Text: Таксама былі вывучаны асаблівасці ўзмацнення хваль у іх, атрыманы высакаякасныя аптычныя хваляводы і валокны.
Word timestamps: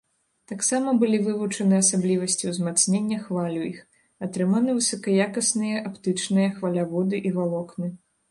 Таксама 0.51 0.93
былі 1.01 1.17
вывучаны 1.25 1.75
асаблівасці 1.81 2.49
ўзмацнення 2.53 3.17
хваль 3.27 3.59
у 3.59 3.63
іх, 3.71 3.77
атрыманы 4.27 4.71
высакаякасныя 4.79 5.77
аптычныя 5.91 6.49
хваляводы 6.59 7.21
і 7.31 7.37
валокны. 7.37 7.87